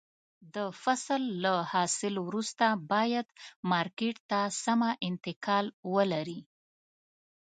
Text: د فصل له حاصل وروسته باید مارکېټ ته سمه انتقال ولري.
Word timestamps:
د 0.55 0.57
فصل 0.83 1.21
له 1.43 1.55
حاصل 1.71 2.13
وروسته 2.27 2.65
باید 2.93 3.27
مارکېټ 3.71 4.15
ته 4.29 4.39
سمه 4.63 4.91
انتقال 5.07 5.65
ولري. 5.93 6.39